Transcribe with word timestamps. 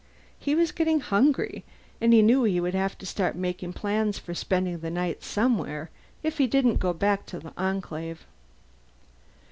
He 0.39 0.55
was 0.55 0.71
getting 0.71 0.99
hungry 0.99 1.63
and 2.01 2.11
he 2.11 2.23
knew 2.23 2.43
he 2.43 2.59
would 2.59 2.73
have 2.73 2.97
to 2.97 3.05
start 3.05 3.35
making 3.35 3.73
plans 3.73 4.17
for 4.17 4.33
spending 4.33 4.79
the 4.79 4.89
night 4.89 5.21
somewhere, 5.21 5.91
if 6.23 6.39
he 6.39 6.47
didn't 6.47 6.77
go 6.77 6.91
back 6.91 7.27
to 7.27 7.39
the 7.39 7.53
Enclave. 7.55 8.25